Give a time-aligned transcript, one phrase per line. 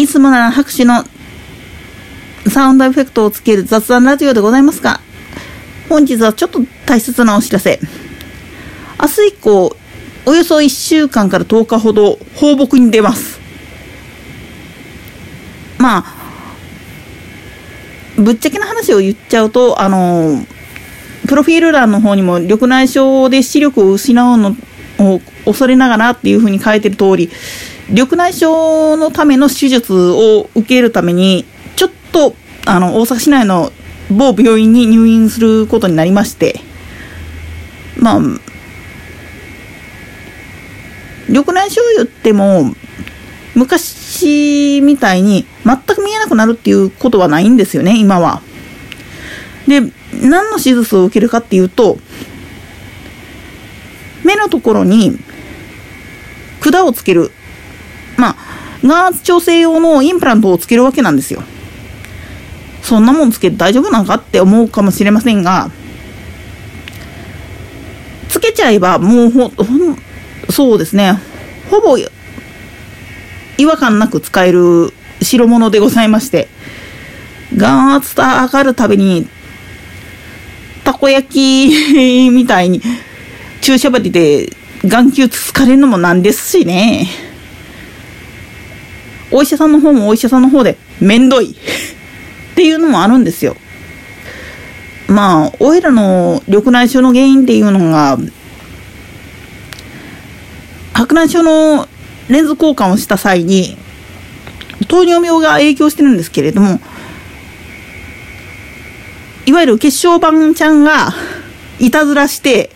[0.00, 1.04] いつもなら拍手の
[2.48, 4.98] サウンドエフェクトをつける雑談ラジオでございますが、
[5.90, 7.78] 本日はちょっと大切なお知らせ。
[8.98, 9.76] 明日以降、
[10.24, 13.38] およそ1週間から10日ほど放牧に出ます。
[15.76, 16.04] まあ、
[18.16, 20.46] ぶっちゃけな話を言っちゃうと、あの、
[21.28, 24.56] プロフィール欄の方にも緑内障で視力を失うの
[24.98, 27.30] を恐れながらっていうふうに書いてる通り、
[27.90, 31.44] 緑内障のための手術を受けるために、
[31.74, 33.72] ちょっと、あの、大阪市内の
[34.10, 36.60] 某病院に入院することになりまして、
[37.98, 38.20] まあ、
[41.28, 42.74] 緑内障言っても、
[43.56, 48.40] 昔みたいに全く見えなくなるっていうことはないんですよね、今は。
[49.66, 49.80] で、
[50.22, 51.98] 何の手術を受けるかっていうと、
[54.24, 55.18] 目のところに
[56.60, 57.32] 管をつける。
[58.20, 58.36] まあ、
[58.86, 61.42] 眼圧調整用のインプラントをつけるわけなんですよ。
[62.82, 65.70] そんなもんつけて大丈夫なのかって思うかもしれませんが、
[68.28, 69.64] つけちゃえばもうほ、ほ
[70.50, 71.18] そうですね、
[71.70, 76.48] ほぼ違和感なく使える代物でございまして、
[77.56, 79.28] 眼圧が上がるたびに、
[80.84, 82.80] たこ焼きみたいに
[83.60, 84.48] 注射針で
[84.84, 87.29] 眼球つつかれるのもなんですしね。
[89.30, 91.50] お医者さんの方もお医者さんの方でめんどい
[92.52, 93.56] っていうのもあるんですよ。
[95.08, 98.16] まあ、おいらの緑内障の原因っていうのが、
[100.92, 101.88] 白内障の
[102.28, 103.76] レンズ交換をした際に、
[104.86, 106.80] 糖尿病が影響してるんですけれども、
[109.46, 111.12] いわゆる血小板ちゃんが
[111.80, 112.70] いたずらして、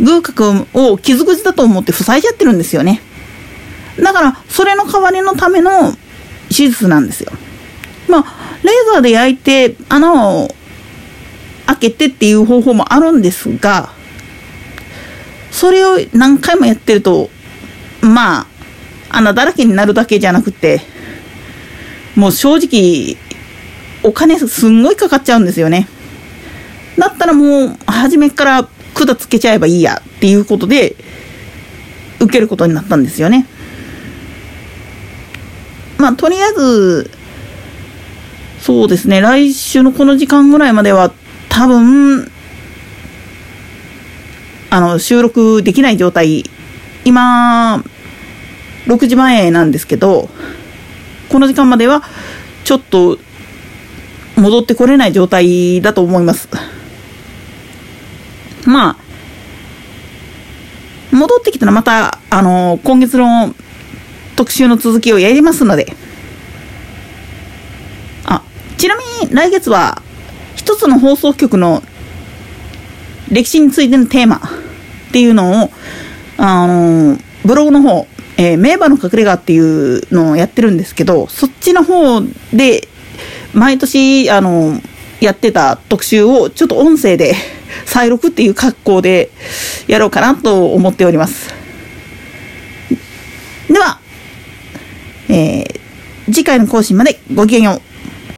[0.00, 3.02] 偶角を傷口だと思って塞いじゃってるんですよね。
[4.02, 5.92] だから、それの代わりのための
[6.48, 7.32] 手術なんですよ。
[8.08, 8.24] まあ、
[8.62, 10.48] レーザーで焼いて穴を
[11.66, 13.90] 開けてっていう方法もあるんですが、
[15.50, 17.30] それを何回もやってると、
[18.00, 18.46] まあ、
[19.10, 20.80] 穴だらけになるだけじゃなくて、
[22.16, 23.16] もう正直、
[24.02, 25.88] お金すんごいかかっちゃうんですよね。
[26.98, 30.96] だったらもう、初めから管つけちゃえばいいやっていうことで、
[32.20, 33.46] 受けることになったんですよね。
[36.04, 37.10] まあ、とりあえず、
[38.60, 41.10] そうですね、来週のこの時間ぐらいまでは、
[41.48, 42.30] 多分、
[44.68, 46.44] あの、収録できない状態、
[47.06, 47.82] 今、
[48.84, 50.28] 6時前なんですけど、
[51.30, 52.02] この時間までは、
[52.64, 53.18] ちょっと、
[54.36, 56.50] 戻ってこれない状態だと思います。
[58.66, 58.96] まあ、
[61.16, 63.54] 戻ってきたらまた、あの、今月の
[64.36, 65.94] 特集の続きをやりますので、
[68.24, 68.42] あ、
[68.76, 70.02] ちなみに来月は、
[70.56, 71.82] 一つの放送局の
[73.30, 74.40] 歴史についてのテーマっ
[75.12, 75.70] ていうのを、
[76.36, 78.06] あの、ブログの方、
[78.36, 82.20] えー、名馬の隠れ家っていうのをやってるんですけど、そっちの方
[82.52, 82.88] で、
[83.52, 84.80] 毎年、あの、
[85.20, 87.34] やってた特集をちょっと音声で
[87.86, 89.30] 再録っていう格好で
[89.86, 91.54] やろうかなと思っております。
[93.68, 94.00] では、
[95.28, 97.93] えー、次回の更新までごきげんよう。